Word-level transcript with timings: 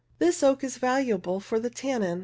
This 0.17 0.41
oak 0.41 0.63
is 0.63 0.77
valuable 0.79 1.39
for 1.39 1.59
the 1.59 1.69
tannin, 1.69 2.11
14. 2.17 2.19